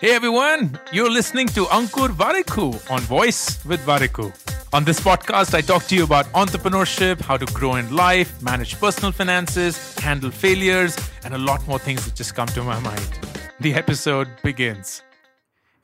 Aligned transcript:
Hey 0.00 0.12
everyone, 0.14 0.78
you're 0.92 1.10
listening 1.10 1.46
to 1.48 1.64
Ankur 1.66 2.08
Warikoo 2.08 2.90
on 2.90 3.00
Voice 3.00 3.62
with 3.66 3.80
Warikoo. 3.84 4.32
On 4.72 4.84
this 4.84 5.00
podcast, 5.00 5.54
I 5.54 5.60
talk 5.60 5.84
to 5.88 5.96
you 5.96 6.04
about 6.04 6.26
entrepreneurship, 6.32 7.20
how 7.20 7.36
to 7.36 7.44
grow 7.52 7.74
in 7.74 7.94
life, 7.94 8.40
manage 8.40 8.78
personal 8.80 9.12
finances, 9.12 9.98
handle 9.98 10.30
failures, 10.30 10.96
and 11.24 11.34
a 11.34 11.38
lot 11.38 11.66
more 11.66 11.78
things 11.78 12.04
that 12.04 12.14
just 12.14 12.34
come 12.34 12.46
to 12.48 12.62
my 12.62 12.78
mind. 12.80 13.18
The 13.60 13.74
episode 13.74 14.28
begins. 14.42 15.02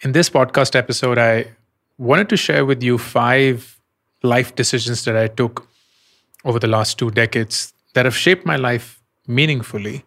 In 0.02 0.12
this 0.12 0.30
podcast 0.30 0.76
episode, 0.76 1.18
I 1.18 1.48
wanted 1.98 2.28
to 2.28 2.36
share 2.36 2.64
with 2.64 2.82
you 2.82 2.96
five 2.96 3.78
life 4.22 4.54
decisions 4.54 5.04
that 5.04 5.16
I 5.16 5.26
took 5.28 5.66
over 6.44 6.58
the 6.58 6.68
last 6.68 6.98
two 6.98 7.10
decades 7.10 7.72
that 7.94 8.04
have 8.04 8.16
shaped 8.16 8.46
my 8.46 8.56
life 8.56 9.02
meaningfully. 9.26 10.04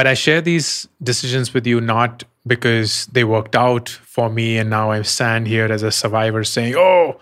But 0.00 0.06
I 0.06 0.14
share 0.14 0.40
these 0.40 0.88
decisions 1.02 1.52
with 1.52 1.66
you 1.66 1.78
not 1.78 2.24
because 2.46 3.04
they 3.12 3.22
worked 3.22 3.54
out 3.54 3.90
for 3.90 4.30
me 4.30 4.56
and 4.56 4.70
now 4.70 4.90
I 4.90 5.02
stand 5.02 5.46
here 5.46 5.70
as 5.70 5.82
a 5.82 5.92
survivor 5.92 6.42
saying, 6.42 6.74
oh, 6.74 7.20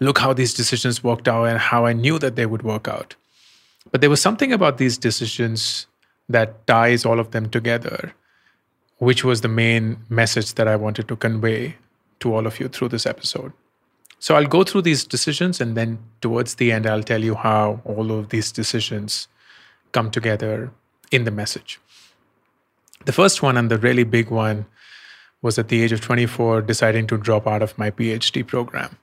look 0.00 0.18
how 0.18 0.34
these 0.34 0.52
decisions 0.52 1.02
worked 1.02 1.28
out 1.28 1.44
and 1.44 1.58
how 1.58 1.86
I 1.86 1.94
knew 1.94 2.18
that 2.18 2.36
they 2.36 2.44
would 2.44 2.60
work 2.60 2.88
out. 2.88 3.14
But 3.90 4.02
there 4.02 4.10
was 4.10 4.20
something 4.20 4.52
about 4.52 4.76
these 4.76 4.98
decisions 4.98 5.86
that 6.28 6.66
ties 6.66 7.06
all 7.06 7.20
of 7.20 7.30
them 7.30 7.48
together, 7.48 8.12
which 8.98 9.24
was 9.24 9.40
the 9.40 9.48
main 9.48 9.96
message 10.10 10.52
that 10.56 10.68
I 10.68 10.76
wanted 10.76 11.08
to 11.08 11.16
convey 11.16 11.76
to 12.18 12.34
all 12.34 12.46
of 12.46 12.60
you 12.60 12.68
through 12.68 12.90
this 12.90 13.06
episode. 13.06 13.54
So 14.18 14.34
I'll 14.34 14.44
go 14.58 14.62
through 14.62 14.82
these 14.82 15.04
decisions 15.06 15.58
and 15.58 15.74
then 15.74 15.98
towards 16.20 16.56
the 16.56 16.70
end, 16.70 16.86
I'll 16.86 17.02
tell 17.02 17.24
you 17.24 17.34
how 17.34 17.80
all 17.86 18.12
of 18.12 18.28
these 18.28 18.52
decisions 18.52 19.26
come 19.92 20.10
together 20.10 20.70
in 21.10 21.24
the 21.24 21.30
message. 21.30 21.80
The 23.06 23.12
first 23.12 23.42
one 23.42 23.56
and 23.56 23.70
the 23.70 23.78
really 23.78 24.04
big 24.04 24.30
one 24.30 24.66
was 25.42 25.58
at 25.58 25.68
the 25.68 25.82
age 25.82 25.92
of 25.92 26.00
24, 26.00 26.62
deciding 26.62 27.06
to 27.06 27.16
drop 27.16 27.46
out 27.46 27.62
of 27.62 27.76
my 27.78 27.90
PhD 27.90 28.46
program. 28.46 28.98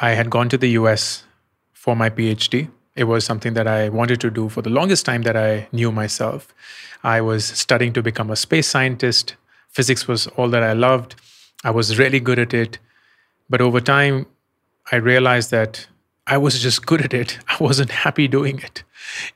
I 0.00 0.10
had 0.10 0.30
gone 0.30 0.48
to 0.48 0.58
the 0.58 0.70
US 0.70 1.24
for 1.72 1.94
my 1.94 2.10
PhD. 2.10 2.70
It 2.96 3.04
was 3.04 3.24
something 3.24 3.54
that 3.54 3.68
I 3.68 3.88
wanted 3.88 4.20
to 4.22 4.30
do 4.30 4.48
for 4.48 4.62
the 4.62 4.70
longest 4.70 5.06
time 5.06 5.22
that 5.22 5.36
I 5.36 5.68
knew 5.72 5.92
myself. 5.92 6.52
I 7.04 7.20
was 7.20 7.44
studying 7.44 7.92
to 7.92 8.02
become 8.02 8.30
a 8.30 8.36
space 8.36 8.68
scientist. 8.68 9.36
Physics 9.68 10.08
was 10.08 10.26
all 10.28 10.48
that 10.50 10.62
I 10.62 10.72
loved. 10.72 11.14
I 11.64 11.70
was 11.70 11.98
really 11.98 12.20
good 12.20 12.38
at 12.38 12.52
it. 12.52 12.78
But 13.48 13.60
over 13.60 13.80
time, 13.80 14.26
I 14.90 14.96
realized 14.96 15.50
that 15.52 15.86
I 16.26 16.38
was 16.38 16.60
just 16.60 16.86
good 16.86 17.02
at 17.02 17.12
it. 17.12 17.38
I 17.48 17.56
wasn't 17.60 17.90
happy 17.90 18.28
doing 18.28 18.58
it. 18.60 18.84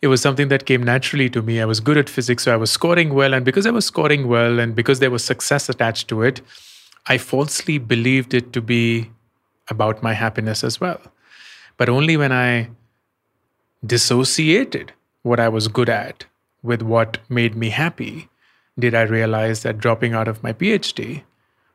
It 0.01 0.07
was 0.09 0.21
something 0.21 0.49
that 0.49 0.67
came 0.67 0.83
naturally 0.83 1.29
to 1.31 1.43
me. 1.43 1.61
I 1.61 1.65
was 1.65 1.81
good 1.81 1.99
at 1.99 2.09
physics, 2.09 2.45
so 2.45 2.53
I 2.53 2.57
was 2.57 2.71
scoring 2.71 3.15
well. 3.15 3.35
And 3.35 3.45
because 3.45 3.67
I 3.67 3.71
was 3.71 3.85
scoring 3.85 4.29
well 4.29 4.59
and 4.59 4.75
because 4.75 5.01
there 5.01 5.11
was 5.11 5.25
success 5.25 5.69
attached 5.69 6.09
to 6.09 6.23
it, 6.23 6.41
I 7.07 7.19
falsely 7.19 7.79
believed 7.79 8.35
it 8.35 8.53
to 8.53 8.61
be 8.61 9.11
about 9.69 10.03
my 10.03 10.13
happiness 10.13 10.63
as 10.65 10.81
well. 10.81 11.01
But 11.77 11.89
only 11.89 12.17
when 12.17 12.33
I 12.33 12.71
dissociated 13.85 14.93
what 15.23 15.41
I 15.41 15.49
was 15.49 15.69
good 15.69 15.89
at 15.89 16.25
with 16.63 16.83
what 16.83 17.19
made 17.29 17.55
me 17.57 17.71
happy 17.71 18.29
did 18.79 18.95
I 18.95 19.03
realize 19.03 19.63
that 19.63 19.79
dropping 19.79 20.15
out 20.15 20.29
of 20.29 20.43
my 20.43 20.53
PhD 20.53 21.23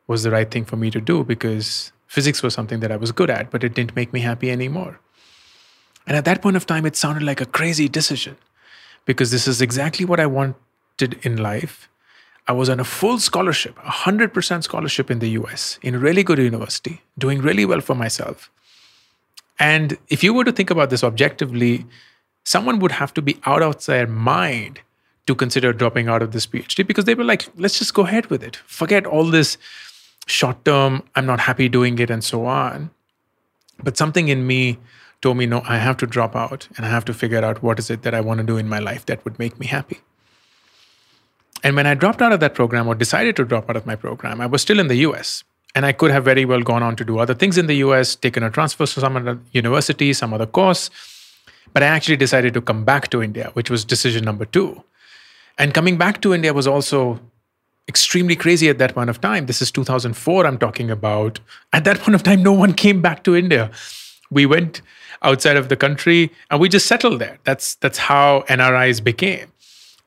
was 0.06 0.22
the 0.22 0.30
right 0.30 0.50
thing 0.50 0.64
for 0.64 0.76
me 0.76 0.90
to 0.90 1.00
do 1.00 1.24
because 1.24 1.92
physics 2.12 2.42
was 2.42 2.52
something 2.52 2.80
that 2.80 2.92
I 2.92 2.96
was 2.96 3.10
good 3.10 3.30
at, 3.30 3.50
but 3.50 3.64
it 3.64 3.72
didn't 3.72 3.96
make 3.96 4.12
me 4.12 4.20
happy 4.20 4.50
anymore. 4.50 5.00
And 6.06 6.14
at 6.14 6.26
that 6.26 6.42
point 6.42 6.56
of 6.56 6.66
time, 6.66 6.84
it 6.84 6.94
sounded 6.94 7.22
like 7.22 7.40
a 7.40 7.46
crazy 7.46 7.88
decision 7.88 8.36
because 9.06 9.30
this 9.30 9.48
is 9.48 9.62
exactly 9.62 10.04
what 10.04 10.20
I 10.20 10.26
wanted 10.26 11.14
in 11.22 11.38
life. 11.38 11.88
I 12.46 12.52
was 12.52 12.68
on 12.68 12.80
a 12.80 12.84
full 12.84 13.18
scholarship, 13.18 13.76
100% 13.76 14.62
scholarship 14.62 15.10
in 15.10 15.20
the 15.20 15.30
US, 15.40 15.78
in 15.80 15.94
a 15.94 15.98
really 15.98 16.22
good 16.22 16.38
university, 16.38 17.00
doing 17.16 17.40
really 17.40 17.64
well 17.64 17.80
for 17.80 17.94
myself. 17.94 18.50
And 19.58 19.96
if 20.08 20.22
you 20.22 20.34
were 20.34 20.44
to 20.44 20.52
think 20.52 20.68
about 20.68 20.90
this 20.90 21.02
objectively, 21.02 21.86
someone 22.44 22.78
would 22.80 22.92
have 22.92 23.14
to 23.14 23.22
be 23.22 23.40
out 23.46 23.62
of 23.62 23.86
their 23.86 24.06
mind 24.06 24.80
to 25.26 25.34
consider 25.34 25.72
dropping 25.72 26.08
out 26.08 26.20
of 26.20 26.32
this 26.32 26.46
PhD 26.46 26.86
because 26.86 27.06
they 27.06 27.14
were 27.14 27.24
like, 27.24 27.48
let's 27.56 27.78
just 27.78 27.94
go 27.94 28.02
ahead 28.02 28.26
with 28.26 28.42
it. 28.42 28.56
Forget 28.66 29.06
all 29.06 29.24
this 29.24 29.56
short 30.26 30.64
term, 30.64 31.02
I'm 31.14 31.26
not 31.26 31.40
happy 31.40 31.68
doing 31.68 31.98
it, 31.98 32.10
and 32.10 32.22
so 32.22 32.46
on. 32.46 32.90
But 33.82 33.96
something 33.96 34.28
in 34.28 34.46
me 34.46 34.78
told 35.20 35.36
me, 35.36 35.46
no, 35.46 35.62
I 35.66 35.78
have 35.78 35.96
to 35.98 36.06
drop 36.06 36.34
out 36.36 36.68
and 36.76 36.84
I 36.84 36.88
have 36.88 37.04
to 37.06 37.14
figure 37.14 37.44
out 37.44 37.62
what 37.62 37.78
is 37.78 37.90
it 37.90 38.02
that 38.02 38.14
I 38.14 38.20
want 38.20 38.38
to 38.38 38.44
do 38.44 38.56
in 38.56 38.68
my 38.68 38.80
life 38.80 39.06
that 39.06 39.24
would 39.24 39.38
make 39.38 39.58
me 39.58 39.66
happy. 39.66 40.00
And 41.64 41.76
when 41.76 41.86
I 41.86 41.94
dropped 41.94 42.20
out 42.20 42.32
of 42.32 42.40
that 42.40 42.54
program 42.54 42.88
or 42.88 42.94
decided 42.96 43.36
to 43.36 43.44
drop 43.44 43.70
out 43.70 43.76
of 43.76 43.86
my 43.86 43.94
program, 43.94 44.40
I 44.40 44.46
was 44.46 44.62
still 44.62 44.80
in 44.80 44.88
the 44.88 44.96
US. 44.96 45.44
And 45.74 45.86
I 45.86 45.92
could 45.92 46.10
have 46.10 46.24
very 46.24 46.44
well 46.44 46.60
gone 46.60 46.82
on 46.82 46.96
to 46.96 47.04
do 47.04 47.18
other 47.18 47.34
things 47.34 47.56
in 47.56 47.66
the 47.66 47.76
US, 47.76 48.16
taken 48.16 48.42
a 48.42 48.50
transfer 48.50 48.84
to 48.84 49.00
some 49.00 49.16
other 49.16 49.38
university, 49.52 50.12
some 50.12 50.34
other 50.34 50.44
course. 50.46 50.90
But 51.72 51.82
I 51.82 51.86
actually 51.86 52.16
decided 52.16 52.52
to 52.54 52.60
come 52.60 52.84
back 52.84 53.08
to 53.10 53.22
India, 53.22 53.50
which 53.54 53.70
was 53.70 53.84
decision 53.84 54.24
number 54.24 54.44
two. 54.44 54.82
And 55.56 55.72
coming 55.72 55.96
back 55.96 56.20
to 56.22 56.34
India 56.34 56.52
was 56.52 56.66
also 56.66 57.20
extremely 57.88 58.36
crazy 58.36 58.68
at 58.68 58.78
that 58.78 58.94
point 58.94 59.10
of 59.10 59.20
time. 59.20 59.46
This 59.46 59.60
is 59.60 59.70
2004, 59.70 60.46
I'm 60.46 60.58
talking 60.58 60.90
about. 60.90 61.40
At 61.72 61.84
that 61.84 61.98
point 62.00 62.14
of 62.14 62.22
time, 62.22 62.42
no 62.42 62.52
one 62.52 62.74
came 62.74 63.00
back 63.00 63.24
to 63.24 63.34
India. 63.34 63.70
We 64.30 64.46
went 64.46 64.82
outside 65.22 65.56
of 65.56 65.68
the 65.68 65.76
country 65.76 66.30
and 66.50 66.60
we 66.60 66.68
just 66.68 66.86
settled 66.86 67.20
there. 67.20 67.38
That's 67.44 67.74
that's 67.76 67.98
how 67.98 68.44
NRIs 68.48 69.02
became. 69.02 69.52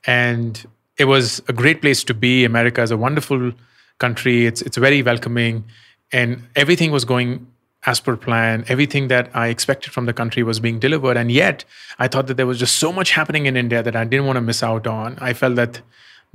And 0.06 0.66
it 0.98 1.06
was 1.06 1.42
a 1.48 1.54
great 1.54 1.82
place 1.82 2.04
to 2.06 2.14
be. 2.14 2.46
America 2.46 2.82
is 2.82 2.92
a 2.92 2.98
wonderful 2.98 3.52
country. 4.00 4.46
It's 4.46 4.62
it's 4.62 4.78
very 4.78 5.02
welcoming 5.02 5.66
and 6.12 6.44
everything 6.56 6.92
was 6.92 7.06
going 7.06 7.48
as 7.86 8.00
per 8.00 8.16
plan. 8.16 8.66
Everything 8.68 9.08
that 9.10 9.30
I 9.34 9.48
expected 9.48 9.94
from 9.94 10.06
the 10.06 10.14
country 10.14 10.44
was 10.44 10.60
being 10.60 10.80
delivered. 10.80 11.18
And 11.18 11.32
yet, 11.32 11.66
I 12.00 12.08
thought 12.08 12.28
that 12.28 12.38
there 12.38 12.48
was 12.48 12.60
just 12.60 12.78
so 12.78 12.92
much 12.92 13.12
happening 13.12 13.46
in 13.46 13.56
India 13.56 13.84
that 13.84 13.96
I 13.96 14.04
didn't 14.06 14.26
want 14.26 14.38
to 14.38 14.42
miss 14.42 14.64
out 14.64 14.88
on. 14.88 15.18
I 15.22 15.34
felt 15.34 15.56
that 15.56 15.82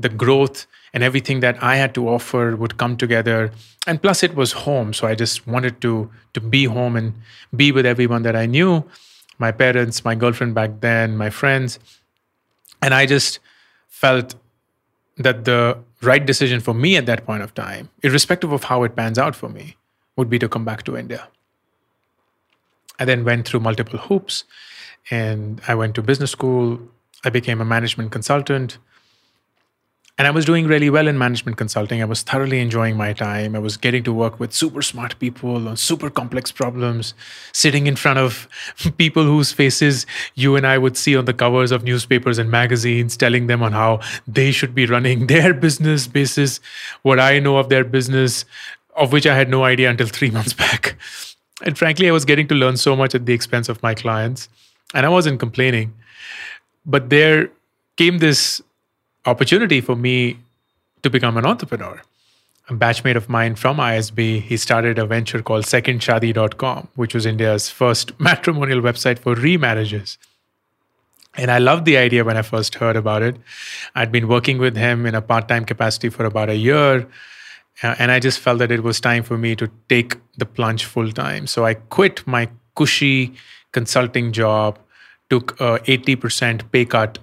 the 0.01 0.09
growth 0.09 0.67
and 0.93 1.03
everything 1.03 1.41
that 1.41 1.63
I 1.63 1.77
had 1.77 1.95
to 1.95 2.09
offer 2.09 2.57
would 2.57 2.77
come 2.77 2.97
together. 2.97 3.53
And 3.87 4.03
plus, 4.03 4.23
it 4.23 4.35
was 4.35 4.53
home, 4.53 4.93
so 4.93 5.07
I 5.07 5.15
just 5.15 5.47
wanted 5.47 5.81
to 5.83 6.11
to 6.35 6.41
be 6.41 6.65
home 6.65 6.97
and 6.97 7.15
be 7.55 7.73
with 7.73 7.87
everyone 7.87 8.23
that 8.23 8.37
I 8.37 8.47
knew, 8.47 8.85
my 9.39 9.53
parents, 9.53 10.05
my 10.05 10.15
girlfriend 10.15 10.55
back 10.55 10.81
then, 10.81 11.17
my 11.17 11.31
friends, 11.31 11.79
and 12.83 12.95
I 12.95 13.07
just 13.07 13.41
felt 13.89 14.35
that 15.17 15.45
the 15.45 15.79
right 16.03 16.25
decision 16.25 16.61
for 16.61 16.75
me 16.75 16.97
at 16.97 17.07
that 17.07 17.27
point 17.27 17.43
of 17.43 17.55
time, 17.55 17.91
irrespective 18.03 18.53
of 18.53 18.65
how 18.65 18.83
it 18.85 18.97
pans 18.97 19.19
out 19.19 19.37
for 19.37 19.49
me, 19.49 19.77
would 20.17 20.31
be 20.31 20.39
to 20.39 20.49
come 20.49 20.65
back 20.65 20.83
to 20.85 20.97
India. 20.97 21.29
I 22.99 23.05
then 23.05 23.25
went 23.25 23.47
through 23.47 23.61
multiple 23.61 23.99
hoops, 23.99 24.45
and 25.11 25.61
I 25.67 25.75
went 25.75 25.95
to 25.97 26.03
business 26.03 26.31
school. 26.31 26.81
I 27.25 27.31
became 27.31 27.61
a 27.61 27.65
management 27.65 28.13
consultant. 28.13 28.79
And 30.21 30.27
I 30.27 30.33
was 30.33 30.45
doing 30.45 30.67
really 30.67 30.91
well 30.91 31.09
in 31.09 31.17
management 31.17 31.57
consulting. 31.57 32.03
I 32.03 32.05
was 32.05 32.21
thoroughly 32.21 32.61
enjoying 32.61 32.95
my 32.95 33.15
time. 33.15 33.57
I 33.57 33.59
was 33.59 33.79
getting 33.79 34.05
to 34.05 34.13
work 34.13 34.39
with 34.39 34.53
super 34.53 34.83
smart 34.83 35.19
people 35.19 35.67
on 35.67 35.79
super 35.79 36.11
complex 36.11 36.53
problems, 36.53 37.15
sitting 37.53 37.87
in 37.87 37.97
front 37.97 38.19
of 38.19 38.47
people 38.99 39.25
whose 39.25 39.51
faces 39.51 40.05
you 40.35 40.57
and 40.57 40.67
I 40.67 40.77
would 40.77 40.99
see 40.99 41.17
on 41.17 41.25
the 41.25 41.33
covers 41.33 41.73
of 41.73 41.85
newspapers 41.85 42.37
and 42.37 42.51
magazines, 42.51 43.17
telling 43.17 43.47
them 43.47 43.63
on 43.63 43.73
how 43.73 44.01
they 44.29 44.53
should 44.53 44.75
be 44.75 44.85
running 44.85 45.27
their 45.33 45.55
business 45.55 46.07
basis, 46.07 46.61
what 47.01 47.19
I 47.19 47.39
know 47.39 47.57
of 47.57 47.71
their 47.71 47.83
business, 47.83 48.45
of 48.97 49.15
which 49.15 49.27
I 49.27 49.35
had 49.35 49.49
no 49.49 49.65
idea 49.65 49.89
until 49.89 50.09
three 50.09 50.31
months 50.39 50.53
back. 50.53 50.99
And 51.65 51.79
frankly, 51.79 52.11
I 52.11 52.13
was 52.13 52.27
getting 52.27 52.47
to 52.49 52.55
learn 52.55 52.77
so 52.77 52.95
much 52.95 53.15
at 53.15 53.25
the 53.25 53.33
expense 53.33 53.71
of 53.71 53.83
my 53.83 53.95
clients. 53.95 54.51
And 54.93 55.07
I 55.07 55.09
wasn't 55.09 55.41
complaining. 55.41 55.95
But 56.85 57.09
there 57.09 57.51
came 57.97 58.19
this 58.19 58.61
opportunity 59.27 59.81
for 59.81 59.97
me 59.97 60.39
to 61.03 61.11
become 61.11 61.37
an 61.37 61.47
entrepreneur. 61.47 62.03
A 62.69 62.75
batchmate 62.75 63.17
of 63.17 63.29
mine 63.29 63.57
from 63.57 63.79
ISB, 63.79 64.43
he 64.43 64.57
started 64.57 64.99
a 64.99 65.07
venture 65.07 65.43
called 65.43 65.65
secondshadi.com, 65.65 66.89
which 66.95 67.15
was 67.15 67.27
India's 67.27 67.69
first 67.69 68.19
matrimonial 68.21 68.81
website 68.81 69.19
for 69.19 69.35
remarriages. 69.35 70.19
And 71.37 71.51
I 71.51 71.59
loved 71.59 71.85
the 71.85 71.97
idea 71.97 72.25
when 72.25 72.37
I 72.37 72.43
first 72.43 72.75
heard 72.77 72.97
about 72.97 73.23
it. 73.23 73.37
I'd 73.95 74.13
been 74.13 74.29
working 74.29 74.59
with 74.59 74.77
him 74.77 75.07
in 75.07 75.15
a 75.15 75.23
part 75.23 75.49
time 75.49 75.65
capacity 75.65 76.09
for 76.09 76.25
about 76.25 76.49
a 76.49 76.57
year. 76.57 77.09
Uh, 77.83 77.95
and 77.99 78.11
I 78.11 78.19
just 78.19 78.41
felt 78.41 78.59
that 78.59 78.71
it 78.71 78.83
was 78.83 79.01
time 79.01 79.23
for 79.23 79.39
me 79.39 79.57
to 79.57 79.71
take 79.89 80.17
the 80.37 80.45
plunge 80.45 80.85
full 80.85 81.13
time. 81.13 81.47
So 81.47 81.65
I 81.65 81.75
quit 81.75 82.27
my 82.27 82.49
cushy 82.75 83.35
consulting 83.73 84.33
job, 84.33 84.79
took 85.29 85.53
a 85.61 85.79
80% 85.81 86.71
pay 86.73 86.85
cut 86.85 87.19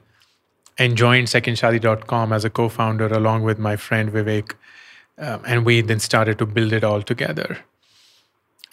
and 0.77 0.95
joined 0.95 1.27
secondshadi.com 1.27 2.33
as 2.33 2.45
a 2.45 2.50
co-founder 2.50 3.07
along 3.07 3.44
with 3.44 3.57
my 3.57 3.75
friend 3.75 4.12
Vivek. 4.12 4.53
Um, 5.18 5.41
and 5.47 5.65
we 5.65 5.81
then 5.81 6.00
started 6.00 6.38
to 6.39 6.45
build 6.45 6.74
it 6.74 6.83
all 6.83 7.01
together. 7.01 7.57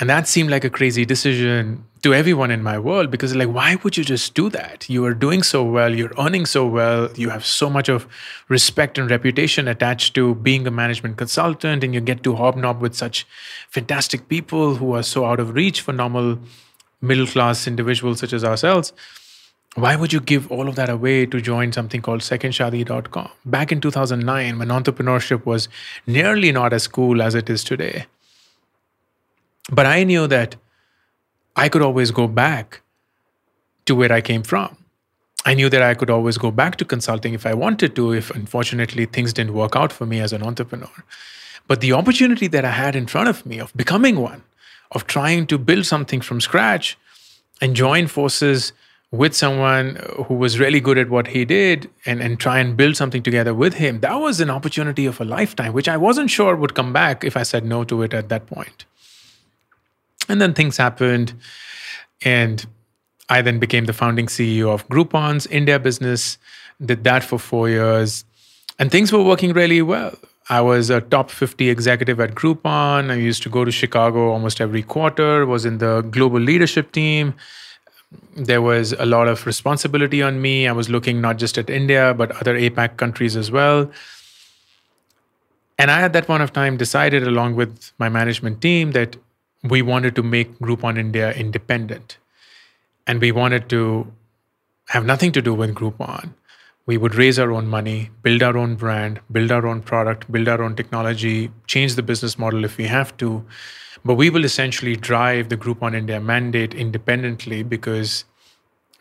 And 0.00 0.10
that 0.10 0.26
seemed 0.26 0.50
like 0.50 0.64
a 0.64 0.70
crazy 0.70 1.04
decision 1.04 1.84
to 2.02 2.12
everyone 2.12 2.50
in 2.50 2.64
my 2.64 2.78
world 2.78 3.12
because, 3.12 3.34
like, 3.36 3.48
why 3.48 3.76
would 3.76 3.96
you 3.96 4.02
just 4.02 4.34
do 4.34 4.50
that? 4.50 4.90
You 4.90 5.04
are 5.04 5.14
doing 5.14 5.44
so 5.44 5.62
well, 5.62 5.94
you're 5.94 6.12
earning 6.18 6.46
so 6.46 6.66
well, 6.66 7.10
you 7.14 7.30
have 7.30 7.46
so 7.46 7.70
much 7.70 7.88
of 7.88 8.08
respect 8.48 8.98
and 8.98 9.08
reputation 9.08 9.68
attached 9.68 10.14
to 10.16 10.34
being 10.34 10.66
a 10.66 10.70
management 10.72 11.16
consultant, 11.16 11.84
and 11.84 11.94
you 11.94 12.00
get 12.00 12.24
to 12.24 12.34
hobnob 12.34 12.80
with 12.80 12.96
such 12.96 13.24
fantastic 13.70 14.28
people 14.28 14.74
who 14.74 14.94
are 14.94 15.02
so 15.04 15.24
out 15.24 15.38
of 15.38 15.54
reach 15.54 15.80
for 15.80 15.92
normal 15.92 16.40
middle 17.00 17.26
class 17.26 17.68
individuals 17.68 18.18
such 18.18 18.32
as 18.32 18.42
ourselves. 18.42 18.92
Why 19.74 19.96
would 19.96 20.12
you 20.12 20.20
give 20.20 20.50
all 20.52 20.68
of 20.68 20.76
that 20.76 20.88
away 20.88 21.26
to 21.26 21.40
join 21.40 21.72
something 21.72 22.00
called 22.00 22.20
secondshadi.com? 22.20 23.30
Back 23.44 23.72
in 23.72 23.80
2009, 23.80 24.58
when 24.58 24.68
entrepreneurship 24.68 25.44
was 25.44 25.68
nearly 26.06 26.52
not 26.52 26.72
as 26.72 26.86
cool 26.86 27.20
as 27.20 27.34
it 27.34 27.50
is 27.50 27.64
today 27.64 28.06
but 29.70 29.86
I 29.86 30.04
knew 30.04 30.26
that 30.26 30.56
I 31.56 31.68
could 31.68 31.82
always 31.82 32.10
go 32.10 32.26
back 32.26 32.82
to 33.86 33.94
where 33.94 34.12
I 34.12 34.20
came 34.20 34.42
from. 34.42 34.76
I 35.46 35.54
knew 35.54 35.68
that 35.68 35.82
I 35.82 35.94
could 35.94 36.10
always 36.10 36.38
go 36.38 36.50
back 36.50 36.76
to 36.76 36.84
consulting 36.84 37.34
if 37.34 37.44
I 37.44 37.54
wanted 37.54 37.94
to, 37.96 38.12
if 38.12 38.30
unfortunately 38.30 39.06
things 39.06 39.32
didn't 39.32 39.54
work 39.54 39.76
out 39.76 39.92
for 39.92 40.06
me 40.06 40.20
as 40.20 40.32
an 40.32 40.42
entrepreneur. 40.42 41.04
But 41.66 41.80
the 41.80 41.92
opportunity 41.92 42.46
that 42.48 42.64
I 42.64 42.70
had 42.70 42.96
in 42.96 43.06
front 43.06 43.28
of 43.28 43.44
me 43.44 43.58
of 43.58 43.74
becoming 43.76 44.16
one, 44.16 44.42
of 44.92 45.06
trying 45.06 45.46
to 45.48 45.58
build 45.58 45.86
something 45.86 46.20
from 46.20 46.40
scratch 46.40 46.98
and 47.60 47.76
join 47.76 48.06
forces 48.06 48.72
with 49.16 49.34
someone 49.34 49.96
who 50.26 50.34
was 50.34 50.58
really 50.58 50.80
good 50.80 50.98
at 50.98 51.08
what 51.08 51.28
he 51.28 51.44
did 51.44 51.88
and, 52.04 52.20
and 52.20 52.40
try 52.40 52.58
and 52.58 52.76
build 52.76 52.96
something 52.96 53.22
together 53.22 53.54
with 53.54 53.74
him, 53.74 54.00
that 54.00 54.14
was 54.14 54.40
an 54.40 54.50
opportunity 54.50 55.06
of 55.06 55.20
a 55.20 55.24
lifetime, 55.24 55.72
which 55.72 55.88
I 55.88 55.96
wasn't 55.96 56.30
sure 56.30 56.56
would 56.56 56.74
come 56.74 56.92
back 56.92 57.22
if 57.22 57.36
I 57.36 57.44
said 57.44 57.64
no 57.64 57.84
to 57.84 58.02
it 58.02 58.12
at 58.12 58.28
that 58.28 58.46
point. 58.46 58.84
And 60.28 60.40
then 60.40 60.52
things 60.52 60.76
happened. 60.76 61.34
And 62.24 62.66
I 63.28 63.40
then 63.40 63.58
became 63.58 63.84
the 63.84 63.92
founding 63.92 64.26
CEO 64.26 64.68
of 64.68 64.88
Groupon's 64.88 65.46
India 65.46 65.78
business, 65.78 66.38
did 66.84 67.04
that 67.04 67.22
for 67.22 67.38
four 67.38 67.68
years. 67.68 68.24
And 68.78 68.90
things 68.90 69.12
were 69.12 69.22
working 69.22 69.52
really 69.52 69.82
well. 69.82 70.16
I 70.50 70.60
was 70.60 70.90
a 70.90 71.00
top 71.00 71.30
50 71.30 71.70
executive 71.70 72.20
at 72.20 72.34
Groupon. 72.34 73.10
I 73.10 73.14
used 73.14 73.42
to 73.44 73.48
go 73.48 73.64
to 73.64 73.70
Chicago 73.70 74.30
almost 74.30 74.60
every 74.60 74.82
quarter, 74.82 75.46
was 75.46 75.64
in 75.64 75.78
the 75.78 76.02
global 76.02 76.40
leadership 76.40 76.92
team. 76.92 77.34
There 78.36 78.62
was 78.62 78.92
a 78.92 79.06
lot 79.06 79.28
of 79.28 79.46
responsibility 79.46 80.22
on 80.22 80.40
me. 80.40 80.68
I 80.68 80.72
was 80.72 80.88
looking 80.88 81.20
not 81.20 81.38
just 81.38 81.58
at 81.58 81.70
India, 81.70 82.14
but 82.14 82.32
other 82.40 82.58
APAC 82.58 82.96
countries 82.96 83.36
as 83.36 83.50
well. 83.50 83.90
And 85.78 85.90
I, 85.90 86.02
at 86.02 86.12
that 86.12 86.26
point 86.26 86.42
of 86.42 86.52
time, 86.52 86.76
decided, 86.76 87.26
along 87.26 87.56
with 87.56 87.92
my 87.98 88.08
management 88.08 88.60
team, 88.60 88.92
that 88.92 89.16
we 89.62 89.82
wanted 89.82 90.14
to 90.16 90.22
make 90.22 90.58
Groupon 90.58 90.98
India 90.98 91.32
independent. 91.32 92.18
And 93.06 93.20
we 93.20 93.32
wanted 93.32 93.68
to 93.70 94.12
have 94.88 95.04
nothing 95.04 95.32
to 95.32 95.42
do 95.42 95.54
with 95.54 95.74
Groupon. 95.74 96.34
We 96.86 96.98
would 96.98 97.14
raise 97.14 97.38
our 97.38 97.50
own 97.50 97.66
money, 97.66 98.10
build 98.22 98.42
our 98.42 98.56
own 98.58 98.76
brand, 98.76 99.20
build 99.32 99.50
our 99.50 99.66
own 99.66 99.80
product, 99.80 100.30
build 100.30 100.48
our 100.48 100.62
own 100.62 100.76
technology, 100.76 101.50
change 101.66 101.94
the 101.94 102.02
business 102.02 102.38
model 102.38 102.64
if 102.64 102.76
we 102.76 102.84
have 102.84 103.16
to. 103.16 103.44
But 104.04 104.14
we 104.14 104.28
will 104.30 104.44
essentially 104.44 104.96
drive 104.96 105.48
the 105.48 105.56
Groupon 105.56 105.94
India 105.94 106.20
mandate 106.20 106.74
independently 106.74 107.62
because 107.62 108.24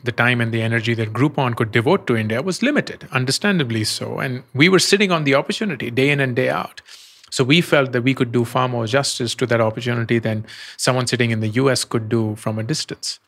the 0.03 0.11
time 0.11 0.41
and 0.41 0.53
the 0.53 0.61
energy 0.61 0.93
that 0.93 1.13
Groupon 1.13 1.55
could 1.55 1.71
devote 1.71 2.07
to 2.07 2.15
India 2.15 2.41
was 2.41 2.61
limited, 2.61 3.07
understandably 3.11 3.83
so. 3.83 4.19
And 4.19 4.43
we 4.53 4.69
were 4.69 4.79
sitting 4.79 5.11
on 5.11 5.23
the 5.23 5.35
opportunity 5.35 5.89
day 5.89 6.09
in 6.09 6.19
and 6.19 6.35
day 6.35 6.49
out. 6.49 6.81
So 7.29 7.43
we 7.43 7.61
felt 7.61 7.93
that 7.93 8.03
we 8.03 8.13
could 8.13 8.31
do 8.31 8.45
far 8.45 8.67
more 8.67 8.85
justice 8.85 9.33
to 9.35 9.45
that 9.47 9.59
opportunity 9.59 10.19
than 10.19 10.45
someone 10.77 11.07
sitting 11.07 11.31
in 11.31 11.39
the 11.39 11.47
US 11.49 11.83
could 11.83 12.07
do 12.07 12.35
from 12.35 12.59
a 12.59 12.63
distance. 12.63 13.19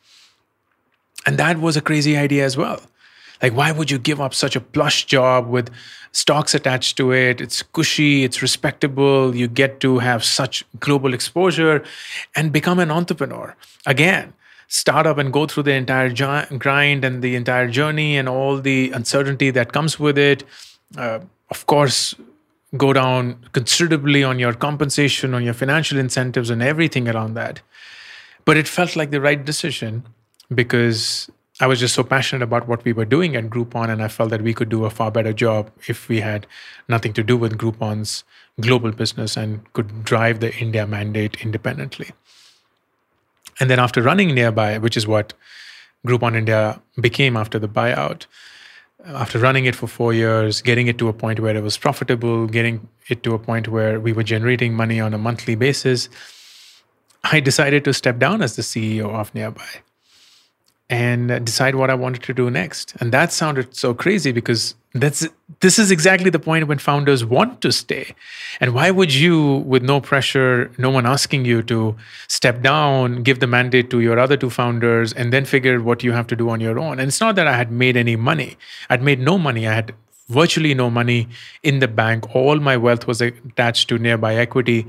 And 1.26 1.38
that 1.38 1.58
was 1.58 1.76
a 1.76 1.80
crazy 1.80 2.16
idea 2.16 2.44
as 2.44 2.56
well. 2.56 2.80
Like, 3.42 3.54
why 3.54 3.72
would 3.72 3.90
you 3.90 3.98
give 3.98 4.20
up 4.20 4.34
such 4.34 4.56
a 4.56 4.60
plush 4.60 5.04
job 5.06 5.48
with 5.48 5.70
stocks 6.12 6.54
attached 6.54 6.96
to 6.96 7.12
it? 7.12 7.40
It's 7.40 7.62
cushy, 7.62 8.24
it's 8.24 8.42
respectable, 8.42 9.34
you 9.34 9.48
get 9.48 9.80
to 9.80 9.98
have 9.98 10.24
such 10.24 10.64
global 10.80 11.14
exposure 11.14 11.84
and 12.34 12.52
become 12.52 12.78
an 12.78 12.90
entrepreneur. 12.90 13.54
Again, 13.84 14.32
start 14.68 15.06
up 15.06 15.18
and 15.18 15.32
go 15.32 15.46
through 15.46 15.64
the 15.64 15.74
entire 15.74 16.10
grind 16.58 17.04
and 17.04 17.22
the 17.22 17.36
entire 17.36 17.68
journey 17.68 18.16
and 18.16 18.28
all 18.28 18.58
the 18.58 18.90
uncertainty 18.92 19.50
that 19.50 19.72
comes 19.72 19.98
with 20.00 20.18
it. 20.18 20.44
Uh, 20.96 21.20
of 21.50 21.66
course, 21.66 22.14
go 22.76 22.92
down 22.92 23.36
considerably 23.52 24.24
on 24.24 24.38
your 24.38 24.52
compensation, 24.52 25.34
on 25.34 25.44
your 25.44 25.54
financial 25.54 25.98
incentives, 25.98 26.50
and 26.50 26.62
everything 26.62 27.08
around 27.08 27.34
that. 27.34 27.60
But 28.44 28.56
it 28.56 28.68
felt 28.68 28.96
like 28.96 29.10
the 29.10 29.20
right 29.20 29.44
decision 29.44 30.04
because 30.54 31.30
I 31.58 31.66
was 31.66 31.80
just 31.80 31.94
so 31.94 32.04
passionate 32.04 32.42
about 32.42 32.68
what 32.68 32.84
we 32.84 32.92
were 32.92 33.06
doing 33.06 33.34
at 33.34 33.48
Groupon, 33.48 33.88
and 33.88 34.02
I 34.02 34.08
felt 34.08 34.28
that 34.28 34.42
we 34.42 34.52
could 34.52 34.68
do 34.68 34.84
a 34.84 34.90
far 34.90 35.10
better 35.10 35.32
job 35.32 35.70
if 35.88 36.06
we 36.06 36.20
had 36.20 36.46
nothing 36.86 37.14
to 37.14 37.22
do 37.22 37.34
with 37.34 37.56
Groupon's 37.56 38.24
global 38.60 38.92
business 38.92 39.38
and 39.38 39.72
could 39.72 40.04
drive 40.04 40.40
the 40.40 40.54
India 40.54 40.86
mandate 40.86 41.42
independently. 41.42 42.10
And 43.58 43.70
then 43.70 43.78
after 43.78 44.02
running 44.02 44.34
nearby, 44.34 44.76
which 44.76 44.98
is 44.98 45.06
what 45.06 45.32
Groupon 46.06 46.36
India 46.36 46.82
became 47.00 47.38
after 47.38 47.58
the 47.58 47.68
buyout, 47.68 48.26
after 49.06 49.38
running 49.38 49.64
it 49.64 49.74
for 49.74 49.86
four 49.86 50.12
years, 50.12 50.60
getting 50.60 50.88
it 50.88 50.98
to 50.98 51.08
a 51.08 51.14
point 51.14 51.40
where 51.40 51.56
it 51.56 51.62
was 51.62 51.78
profitable, 51.78 52.46
getting 52.46 52.86
it 53.08 53.22
to 53.22 53.32
a 53.32 53.38
point 53.38 53.68
where 53.68 53.98
we 53.98 54.12
were 54.12 54.22
generating 54.22 54.74
money 54.74 55.00
on 55.00 55.14
a 55.14 55.18
monthly 55.18 55.54
basis, 55.54 56.10
I 57.24 57.40
decided 57.40 57.82
to 57.84 57.94
step 57.94 58.18
down 58.18 58.42
as 58.42 58.56
the 58.56 58.62
CEO 58.62 59.08
of 59.08 59.34
Nearby 59.34 59.80
and 60.88 61.44
decide 61.44 61.74
what 61.74 61.90
I 61.90 61.94
wanted 61.94 62.22
to 62.24 62.34
do 62.34 62.48
next. 62.48 62.94
And 63.00 63.12
that 63.12 63.32
sounded 63.32 63.74
so 63.74 63.92
crazy 63.92 64.30
because 64.30 64.74
that's 64.94 65.26
this 65.60 65.78
is 65.78 65.90
exactly 65.90 66.30
the 66.30 66.38
point 66.38 66.68
when 66.68 66.78
founders 66.78 67.24
want 67.24 67.60
to 67.62 67.72
stay. 67.72 68.14
And 68.60 68.74
why 68.74 68.90
would 68.90 69.12
you, 69.12 69.58
with 69.66 69.82
no 69.82 70.00
pressure, 70.00 70.70
no 70.78 70.90
one 70.90 71.06
asking 71.06 71.44
you 71.44 71.62
to 71.64 71.96
step 72.28 72.62
down, 72.62 73.22
give 73.22 73.40
the 73.40 73.46
mandate 73.46 73.90
to 73.90 74.00
your 74.00 74.18
other 74.18 74.36
two 74.36 74.50
founders, 74.50 75.12
and 75.12 75.32
then 75.32 75.44
figure 75.44 75.82
what 75.82 76.04
you 76.04 76.12
have 76.12 76.26
to 76.28 76.36
do 76.36 76.50
on 76.50 76.60
your 76.60 76.78
own? 76.78 76.98
And 77.00 77.08
it's 77.08 77.20
not 77.20 77.34
that 77.36 77.46
I 77.46 77.56
had 77.56 77.72
made 77.72 77.96
any 77.96 78.16
money. 78.16 78.56
I'd 78.90 79.02
made 79.02 79.20
no 79.20 79.38
money. 79.38 79.66
I 79.66 79.74
had 79.74 79.94
virtually 80.28 80.74
no 80.74 80.90
money 80.90 81.28
in 81.62 81.78
the 81.78 81.88
bank. 81.88 82.34
All 82.34 82.58
my 82.60 82.76
wealth 82.76 83.06
was 83.06 83.20
attached 83.20 83.88
to 83.88 83.98
nearby 83.98 84.34
equity. 84.36 84.86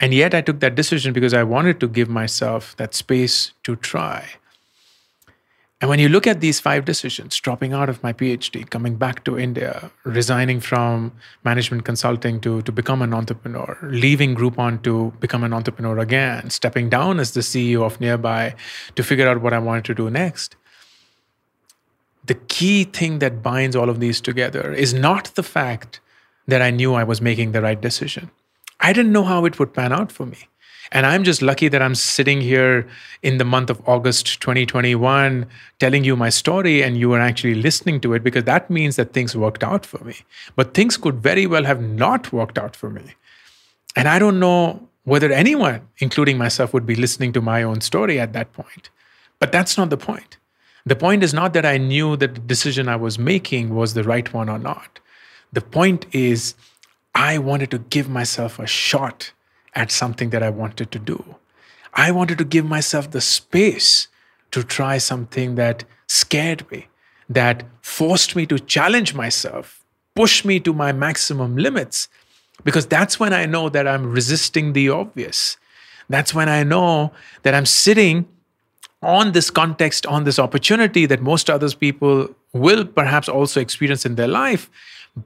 And 0.00 0.14
yet 0.14 0.34
I 0.34 0.42
took 0.42 0.60
that 0.60 0.74
decision 0.74 1.12
because 1.12 1.34
I 1.34 1.42
wanted 1.42 1.80
to 1.80 1.88
give 1.88 2.08
myself 2.08 2.76
that 2.76 2.94
space 2.94 3.52
to 3.64 3.76
try. 3.76 4.28
And 5.80 5.88
when 5.88 6.00
you 6.00 6.08
look 6.08 6.26
at 6.26 6.40
these 6.40 6.58
five 6.58 6.84
decisions 6.84 7.36
dropping 7.38 7.72
out 7.72 7.88
of 7.88 8.02
my 8.02 8.12
PhD, 8.12 8.68
coming 8.68 8.96
back 8.96 9.22
to 9.24 9.38
India, 9.38 9.92
resigning 10.02 10.58
from 10.58 11.12
management 11.44 11.84
consulting 11.84 12.40
to, 12.40 12.62
to 12.62 12.72
become 12.72 13.00
an 13.00 13.14
entrepreneur, 13.14 13.78
leaving 13.82 14.34
Groupon 14.34 14.82
to 14.82 15.12
become 15.20 15.44
an 15.44 15.52
entrepreneur 15.52 16.00
again, 16.00 16.50
stepping 16.50 16.88
down 16.88 17.20
as 17.20 17.32
the 17.32 17.40
CEO 17.40 17.84
of 17.84 18.00
Nearby 18.00 18.56
to 18.96 19.02
figure 19.04 19.28
out 19.28 19.40
what 19.40 19.52
I 19.52 19.60
wanted 19.60 19.84
to 19.84 19.94
do 19.94 20.10
next. 20.10 20.56
The 22.24 22.34
key 22.34 22.82
thing 22.82 23.20
that 23.20 23.40
binds 23.40 23.76
all 23.76 23.88
of 23.88 24.00
these 24.00 24.20
together 24.20 24.72
is 24.72 24.92
not 24.92 25.26
the 25.36 25.44
fact 25.44 26.00
that 26.48 26.60
I 26.60 26.70
knew 26.70 26.94
I 26.94 27.04
was 27.04 27.20
making 27.20 27.52
the 27.52 27.62
right 27.62 27.80
decision. 27.80 28.30
I 28.80 28.92
didn't 28.92 29.12
know 29.12 29.24
how 29.24 29.44
it 29.44 29.60
would 29.60 29.72
pan 29.72 29.92
out 29.92 30.10
for 30.10 30.26
me. 30.26 30.48
And 30.92 31.04
I'm 31.04 31.24
just 31.24 31.42
lucky 31.42 31.68
that 31.68 31.82
I'm 31.82 31.94
sitting 31.94 32.40
here 32.40 32.88
in 33.22 33.38
the 33.38 33.44
month 33.44 33.68
of 33.68 33.86
August 33.86 34.40
2021 34.40 35.46
telling 35.78 36.04
you 36.04 36.16
my 36.16 36.30
story 36.30 36.82
and 36.82 36.96
you 36.96 37.12
are 37.12 37.20
actually 37.20 37.54
listening 37.54 38.00
to 38.00 38.14
it 38.14 38.24
because 38.24 38.44
that 38.44 38.70
means 38.70 38.96
that 38.96 39.12
things 39.12 39.36
worked 39.36 39.62
out 39.62 39.84
for 39.84 40.02
me. 40.04 40.16
But 40.56 40.74
things 40.74 40.96
could 40.96 41.16
very 41.16 41.46
well 41.46 41.64
have 41.64 41.82
not 41.82 42.32
worked 42.32 42.58
out 42.58 42.74
for 42.74 42.88
me. 42.88 43.14
And 43.96 44.08
I 44.08 44.18
don't 44.18 44.40
know 44.40 44.88
whether 45.04 45.30
anyone, 45.30 45.82
including 45.98 46.38
myself, 46.38 46.72
would 46.72 46.86
be 46.86 46.94
listening 46.94 47.32
to 47.32 47.40
my 47.40 47.62
own 47.62 47.80
story 47.80 48.18
at 48.18 48.32
that 48.32 48.52
point. 48.52 48.90
But 49.38 49.52
that's 49.52 49.76
not 49.76 49.90
the 49.90 49.96
point. 49.96 50.38
The 50.86 50.96
point 50.96 51.22
is 51.22 51.34
not 51.34 51.52
that 51.52 51.66
I 51.66 51.76
knew 51.76 52.16
that 52.16 52.34
the 52.34 52.40
decision 52.40 52.88
I 52.88 52.96
was 52.96 53.18
making 53.18 53.74
was 53.74 53.94
the 53.94 54.04
right 54.04 54.32
one 54.32 54.48
or 54.48 54.58
not. 54.58 55.00
The 55.52 55.60
point 55.60 56.06
is, 56.12 56.54
I 57.14 57.38
wanted 57.38 57.70
to 57.72 57.78
give 57.78 58.08
myself 58.08 58.58
a 58.58 58.66
shot 58.66 59.32
at 59.74 59.90
something 59.90 60.30
that 60.30 60.42
I 60.42 60.50
wanted 60.50 60.90
to 60.92 60.98
do. 60.98 61.36
I 61.94 62.10
wanted 62.10 62.38
to 62.38 62.44
give 62.44 62.64
myself 62.64 63.10
the 63.10 63.20
space 63.20 64.08
to 64.50 64.62
try 64.62 64.98
something 64.98 65.54
that 65.56 65.84
scared 66.06 66.70
me, 66.70 66.88
that 67.28 67.64
forced 67.80 68.34
me 68.34 68.46
to 68.46 68.58
challenge 68.58 69.14
myself, 69.14 69.84
push 70.14 70.44
me 70.44 70.60
to 70.60 70.72
my 70.72 70.92
maximum 70.92 71.56
limits, 71.56 72.08
because 72.64 72.86
that's 72.86 73.20
when 73.20 73.32
I 73.32 73.46
know 73.46 73.68
that 73.68 73.86
I'm 73.86 74.10
resisting 74.10 74.72
the 74.72 74.88
obvious. 74.88 75.56
That's 76.08 76.34
when 76.34 76.48
I 76.48 76.62
know 76.62 77.12
that 77.42 77.54
I'm 77.54 77.66
sitting 77.66 78.26
on 79.02 79.32
this 79.32 79.50
context, 79.50 80.06
on 80.06 80.24
this 80.24 80.38
opportunity 80.38 81.06
that 81.06 81.22
most 81.22 81.48
other 81.48 81.70
people 81.70 82.34
will 82.52 82.84
perhaps 82.84 83.28
also 83.28 83.60
experience 83.60 84.04
in 84.04 84.16
their 84.16 84.26
life, 84.28 84.70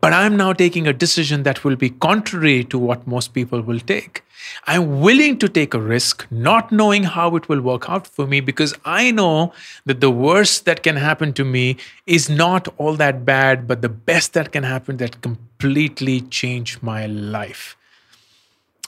but 0.00 0.12
I'm 0.12 0.36
now 0.36 0.52
taking 0.52 0.86
a 0.86 0.92
decision 0.92 1.42
that 1.42 1.64
will 1.64 1.76
be 1.76 1.90
contrary 1.90 2.64
to 2.64 2.78
what 2.78 3.06
most 3.06 3.34
people 3.34 3.60
will 3.60 3.80
take. 3.80 4.22
I'm 4.66 5.00
willing 5.00 5.38
to 5.38 5.48
take 5.48 5.74
a 5.74 5.80
risk, 5.80 6.26
not 6.30 6.72
knowing 6.72 7.04
how 7.04 7.36
it 7.36 7.48
will 7.48 7.60
work 7.60 7.88
out 7.88 8.06
for 8.06 8.26
me, 8.26 8.40
because 8.40 8.74
I 8.84 9.10
know 9.10 9.52
that 9.86 10.00
the 10.00 10.10
worst 10.10 10.64
that 10.64 10.82
can 10.82 10.96
happen 10.96 11.32
to 11.34 11.44
me 11.44 11.76
is 12.06 12.28
not 12.28 12.68
all 12.78 12.94
that 12.94 13.24
bad, 13.24 13.68
but 13.68 13.82
the 13.82 13.88
best 13.88 14.32
that 14.32 14.52
can 14.52 14.64
happen 14.64 14.96
that 14.96 15.20
completely 15.20 16.20
change 16.22 16.80
my 16.82 17.06
life. 17.06 17.76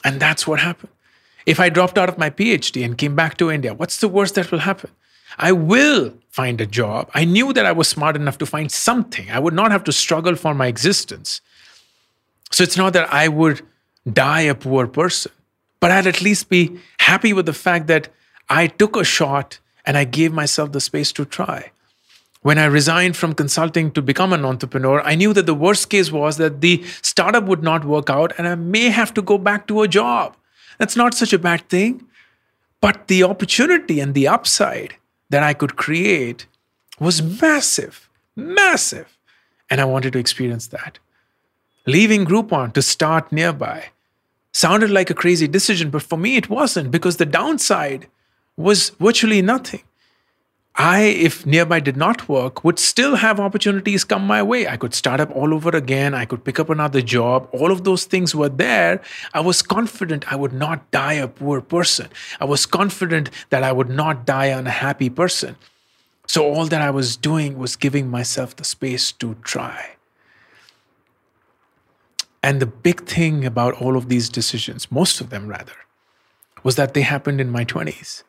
And 0.03 0.19
that's 0.19 0.45
what 0.47 0.59
happened. 0.59 0.91
If 1.45 1.59
I 1.59 1.69
dropped 1.69 1.97
out 1.97 2.09
of 2.09 2.17
my 2.17 2.29
PhD 2.29 2.83
and 2.83 2.97
came 2.97 3.15
back 3.15 3.37
to 3.37 3.51
India, 3.51 3.73
what's 3.73 3.99
the 3.99 4.07
worst 4.07 4.35
that 4.35 4.51
will 4.51 4.59
happen? 4.59 4.89
I 5.37 5.51
will 5.51 6.13
find 6.29 6.59
a 6.61 6.65
job. 6.65 7.09
I 7.13 7.25
knew 7.25 7.53
that 7.53 7.65
I 7.65 7.71
was 7.71 7.87
smart 7.87 8.15
enough 8.15 8.37
to 8.39 8.45
find 8.45 8.71
something. 8.71 9.29
I 9.29 9.39
would 9.39 9.53
not 9.53 9.71
have 9.71 9.83
to 9.85 9.91
struggle 9.91 10.35
for 10.35 10.53
my 10.53 10.67
existence. 10.67 11.41
So 12.51 12.63
it's 12.63 12.77
not 12.77 12.93
that 12.93 13.11
I 13.13 13.27
would 13.27 13.61
die 14.11 14.41
a 14.41 14.55
poor 14.55 14.87
person, 14.87 15.31
but 15.79 15.91
I'd 15.91 16.07
at 16.07 16.21
least 16.21 16.49
be 16.49 16.77
happy 16.99 17.33
with 17.33 17.45
the 17.45 17.53
fact 17.53 17.87
that 17.87 18.09
I 18.49 18.67
took 18.67 18.95
a 18.95 19.03
shot 19.03 19.59
and 19.85 19.97
I 19.97 20.03
gave 20.03 20.31
myself 20.33 20.71
the 20.71 20.81
space 20.81 21.11
to 21.13 21.25
try. 21.25 21.71
When 22.41 22.59
I 22.59 22.65
resigned 22.65 23.17
from 23.17 23.33
consulting 23.33 23.91
to 23.91 24.01
become 24.03 24.31
an 24.31 24.45
entrepreneur, 24.45 25.01
I 25.01 25.15
knew 25.15 25.33
that 25.33 25.47
the 25.47 25.55
worst 25.55 25.89
case 25.89 26.11
was 26.11 26.37
that 26.37 26.61
the 26.61 26.83
startup 27.01 27.45
would 27.45 27.63
not 27.63 27.85
work 27.85 28.09
out 28.09 28.33
and 28.37 28.47
I 28.47 28.53
may 28.55 28.89
have 28.89 29.13
to 29.15 29.21
go 29.21 29.39
back 29.39 29.67
to 29.67 29.81
a 29.81 29.87
job. 29.87 30.37
That's 30.77 30.95
not 30.95 31.15
such 31.15 31.33
a 31.33 31.39
bad 31.39 31.67
thing. 31.69 32.05
But 32.81 33.07
the 33.07 33.23
opportunity 33.23 33.99
and 33.99 34.13
the 34.13 34.27
upside 34.27 34.95
that 35.29 35.43
I 35.43 35.53
could 35.53 35.75
create 35.75 36.47
was 36.99 37.21
massive, 37.21 38.09
massive. 38.35 39.17
And 39.69 39.81
I 39.81 39.85
wanted 39.85 40.13
to 40.13 40.19
experience 40.19 40.67
that. 40.67 40.99
Leaving 41.87 42.25
Groupon 42.25 42.73
to 42.73 42.81
start 42.81 43.31
nearby 43.31 43.89
sounded 44.51 44.89
like 44.89 45.09
a 45.09 45.15
crazy 45.15 45.47
decision, 45.47 45.89
but 45.89 46.01
for 46.03 46.17
me 46.17 46.37
it 46.37 46.49
wasn't 46.49 46.91
because 46.91 47.17
the 47.17 47.25
downside 47.25 48.07
was 48.57 48.89
virtually 48.91 49.41
nothing. 49.41 49.83
I, 50.77 51.03
if 51.03 51.45
nearby 51.45 51.79
did 51.79 51.95
not 51.95 52.27
work, 52.27 52.65
would 52.65 52.79
still 52.79 53.15
have 53.15 53.39
opportunities 53.39 54.03
come 54.03 54.27
my 54.27 54.43
way. 54.43 54.67
I 54.67 54.75
could 54.75 54.93
start 54.93 55.21
up 55.21 55.33
all 55.33 55.53
over 55.53 55.69
again. 55.69 56.13
I 56.13 56.25
could 56.25 56.43
pick 56.43 56.59
up 56.59 56.69
another 56.69 57.01
job. 57.01 57.47
All 57.53 57.71
of 57.71 57.85
those 57.85 58.03
things 58.03 58.35
were 58.35 58.49
there. 58.49 59.01
I 59.33 59.39
was 59.39 59.61
confident 59.61 60.31
I 60.31 60.35
would 60.35 60.51
not 60.51 60.91
die 60.91 61.13
a 61.13 61.29
poor 61.29 61.61
person. 61.61 62.09
I 62.41 62.45
was 62.45 62.65
confident 62.65 63.29
that 63.51 63.63
I 63.63 63.71
would 63.71 63.89
not 63.89 64.25
die 64.25 64.47
an 64.47 64.59
unhappy 64.59 65.09
person. 65.09 65.55
So 66.27 66.43
all 66.43 66.65
that 66.65 66.81
I 66.81 66.89
was 66.89 67.15
doing 67.15 67.57
was 67.57 67.77
giving 67.77 68.09
myself 68.09 68.57
the 68.57 68.65
space 68.65 69.13
to 69.13 69.35
try. 69.43 69.95
And 72.43 72.59
the 72.59 72.65
big 72.65 73.05
thing 73.05 73.45
about 73.45 73.81
all 73.81 73.95
of 73.95 74.09
these 74.09 74.27
decisions, 74.27 74.91
most 74.91 75.21
of 75.21 75.29
them 75.29 75.47
rather, 75.47 75.73
was 76.63 76.75
that 76.75 76.93
they 76.93 77.01
happened 77.01 77.39
in 77.39 77.49
my 77.49 77.63
20s. 77.63 78.23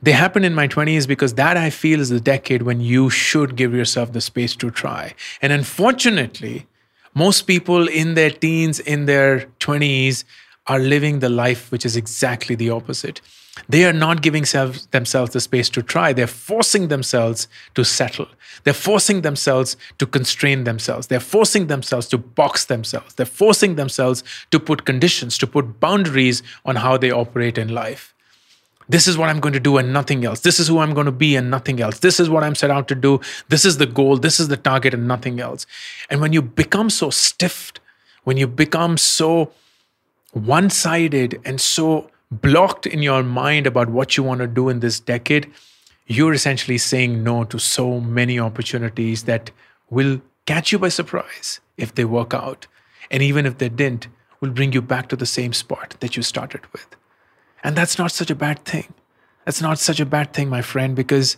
They 0.00 0.12
happen 0.12 0.44
in 0.44 0.54
my 0.54 0.68
20s 0.68 1.08
because 1.08 1.34
that 1.34 1.56
I 1.56 1.70
feel 1.70 2.00
is 2.00 2.08
the 2.08 2.20
decade 2.20 2.62
when 2.62 2.80
you 2.80 3.10
should 3.10 3.56
give 3.56 3.74
yourself 3.74 4.12
the 4.12 4.20
space 4.20 4.54
to 4.56 4.70
try. 4.70 5.14
And 5.42 5.52
unfortunately, 5.52 6.66
most 7.14 7.42
people 7.42 7.88
in 7.88 8.14
their 8.14 8.30
teens, 8.30 8.78
in 8.78 9.06
their 9.06 9.48
20s, 9.58 10.24
are 10.68 10.78
living 10.78 11.18
the 11.18 11.28
life 11.28 11.72
which 11.72 11.84
is 11.84 11.96
exactly 11.96 12.54
the 12.54 12.70
opposite. 12.70 13.20
They 13.68 13.84
are 13.86 13.92
not 13.92 14.22
giving 14.22 14.44
self, 14.44 14.88
themselves 14.92 15.32
the 15.32 15.40
space 15.40 15.68
to 15.70 15.82
try. 15.82 16.12
They're 16.12 16.28
forcing 16.28 16.88
themselves 16.88 17.48
to 17.74 17.84
settle. 17.84 18.28
They're 18.62 18.74
forcing 18.74 19.22
themselves 19.22 19.76
to 19.98 20.06
constrain 20.06 20.62
themselves. 20.62 21.08
They're 21.08 21.18
forcing 21.18 21.66
themselves 21.66 22.06
to 22.08 22.18
box 22.18 22.66
themselves. 22.66 23.14
They're 23.14 23.26
forcing 23.26 23.74
themselves 23.74 24.22
to 24.52 24.60
put 24.60 24.84
conditions, 24.84 25.38
to 25.38 25.46
put 25.46 25.80
boundaries 25.80 26.42
on 26.64 26.76
how 26.76 26.98
they 26.98 27.10
operate 27.10 27.58
in 27.58 27.68
life. 27.68 28.14
This 28.88 29.06
is 29.06 29.18
what 29.18 29.28
I'm 29.28 29.40
going 29.40 29.52
to 29.52 29.60
do 29.60 29.76
and 29.76 29.92
nothing 29.92 30.24
else. 30.24 30.40
This 30.40 30.58
is 30.58 30.68
who 30.68 30.78
I'm 30.78 30.94
going 30.94 31.06
to 31.06 31.12
be 31.12 31.36
and 31.36 31.50
nothing 31.50 31.80
else. 31.80 31.98
This 31.98 32.18
is 32.18 32.30
what 32.30 32.42
I'm 32.42 32.54
set 32.54 32.70
out 32.70 32.88
to 32.88 32.94
do. 32.94 33.20
This 33.48 33.64
is 33.64 33.76
the 33.76 33.86
goal. 33.86 34.16
This 34.16 34.40
is 34.40 34.48
the 34.48 34.56
target 34.56 34.94
and 34.94 35.06
nothing 35.06 35.40
else. 35.40 35.66
And 36.08 36.20
when 36.20 36.32
you 36.32 36.40
become 36.40 36.88
so 36.88 37.10
stiff, 37.10 37.72
when 38.24 38.36
you 38.36 38.46
become 38.46 38.96
so 38.96 39.52
one 40.32 40.70
sided 40.70 41.40
and 41.44 41.60
so 41.60 42.10
blocked 42.30 42.86
in 42.86 43.02
your 43.02 43.22
mind 43.22 43.66
about 43.66 43.90
what 43.90 44.16
you 44.16 44.22
want 44.22 44.40
to 44.40 44.46
do 44.46 44.68
in 44.68 44.80
this 44.80 45.00
decade, 45.00 45.50
you're 46.06 46.32
essentially 46.32 46.78
saying 46.78 47.22
no 47.22 47.44
to 47.44 47.58
so 47.58 48.00
many 48.00 48.38
opportunities 48.38 49.24
that 49.24 49.50
will 49.90 50.20
catch 50.46 50.72
you 50.72 50.78
by 50.78 50.88
surprise 50.88 51.60
if 51.76 51.94
they 51.94 52.04
work 52.04 52.32
out. 52.32 52.66
And 53.10 53.22
even 53.22 53.44
if 53.46 53.58
they 53.58 53.68
didn't, 53.68 54.08
will 54.40 54.50
bring 54.50 54.72
you 54.72 54.80
back 54.80 55.08
to 55.08 55.16
the 55.16 55.26
same 55.26 55.52
spot 55.52 55.96
that 56.00 56.16
you 56.16 56.22
started 56.22 56.60
with. 56.72 56.86
And 57.62 57.76
that's 57.76 57.98
not 57.98 58.12
such 58.12 58.30
a 58.30 58.34
bad 58.34 58.64
thing. 58.64 58.92
That's 59.44 59.60
not 59.62 59.78
such 59.78 60.00
a 60.00 60.06
bad 60.06 60.32
thing, 60.32 60.48
my 60.48 60.62
friend, 60.62 60.94
because 60.94 61.36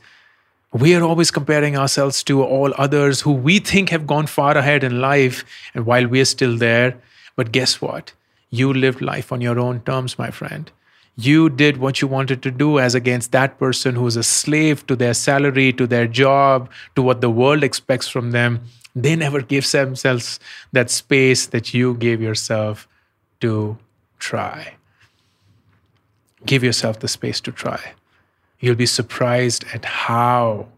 we 0.73 0.95
are 0.95 1.03
always 1.03 1.31
comparing 1.31 1.77
ourselves 1.77 2.23
to 2.25 2.43
all 2.43 2.73
others 2.77 3.23
who 3.23 3.33
we 3.33 3.59
think 3.59 3.91
have 3.91 4.07
gone 4.07 4.27
far 4.27 4.57
ahead 4.57 4.85
in 4.85 5.01
life, 5.01 5.45
and 5.75 5.87
while 5.87 6.07
we're 6.07 6.25
still 6.25 6.57
there. 6.57 6.97
But 7.37 7.53
guess 7.53 7.81
what? 7.81 8.13
You 8.51 8.73
lived 8.73 9.01
life 9.01 9.33
on 9.33 9.41
your 9.41 9.59
own 9.59 9.81
terms, 9.81 10.19
my 10.19 10.31
friend. 10.31 10.71
You 11.17 11.51
did 11.51 11.77
what 11.77 12.01
you 12.01 12.09
wanted 12.09 12.43
to 12.43 12.51
do 12.51 12.79
as 12.79 12.95
against 12.95 13.33
that 13.33 13.59
person 13.59 13.95
who's 13.95 14.17
a 14.17 14.23
slave 14.23 14.87
to 14.87 14.97
their 14.97 15.15
salary, 15.15 15.73
to 15.75 15.87
their 15.87 16.07
job, 16.07 16.71
to 16.97 17.03
what 17.03 17.21
the 17.21 17.31
world 17.31 17.63
expects 17.63 18.09
from 18.09 18.31
them. 18.31 18.61
They 18.95 19.17
never 19.17 19.41
give 19.43 19.71
themselves 19.71 20.41
that 20.73 20.91
space 20.91 21.47
that 21.47 21.75
you 21.75 21.95
gave 21.95 22.21
yourself 22.21 22.89
to 23.41 23.79
try. 24.19 24.75
Give 26.47 26.65
yourself 26.65 27.01
the 27.01 27.09
space 27.09 27.41
to 27.43 27.53
try. 27.53 27.95
You'll 28.59 28.75
be 28.77 28.87
surprised 28.87 29.65
at 29.75 29.85
how 29.85 30.69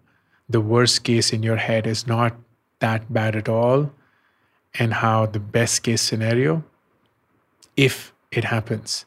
the 0.49 0.61
worst 0.61 1.04
case 1.04 1.33
in 1.33 1.42
your 1.42 1.57
head 1.57 1.87
is 1.87 2.07
not 2.07 2.35
that 2.81 3.12
bad 3.12 3.37
at 3.37 3.49
all, 3.49 3.92
and 4.78 4.95
how 4.95 5.26
the 5.26 5.40
best 5.40 5.83
case 5.83 6.02
scenario, 6.02 6.64
if 7.76 8.12
it 8.31 8.45
happens, 8.45 9.04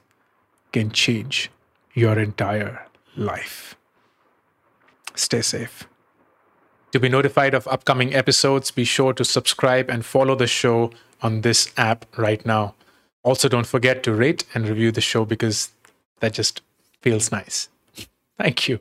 can 0.71 0.91
change 0.91 1.51
your 1.93 2.17
entire 2.19 2.85
life. 3.15 3.75
Stay 5.15 5.41
safe. 5.41 5.87
To 6.91 6.99
be 6.99 7.09
notified 7.09 7.53
of 7.53 7.67
upcoming 7.67 8.13
episodes, 8.13 8.71
be 8.71 8.85
sure 8.85 9.13
to 9.13 9.25
subscribe 9.25 9.89
and 9.89 10.05
follow 10.05 10.35
the 10.35 10.47
show 10.47 10.91
on 11.21 11.41
this 11.41 11.73
app 11.77 12.05
right 12.17 12.45
now. 12.45 12.75
Also, 13.23 13.49
don't 13.49 13.67
forget 13.67 14.03
to 14.03 14.13
rate 14.13 14.45
and 14.53 14.67
review 14.67 14.91
the 14.91 15.01
show 15.01 15.25
because 15.25 15.71
that 16.19 16.33
just 16.33 16.61
feels 17.01 17.31
nice. 17.31 17.69
Thank 18.37 18.67
you. 18.67 18.79